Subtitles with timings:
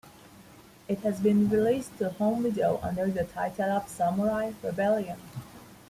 [0.87, 5.19] It has been released to home video under the title of "Samurai Rebellion".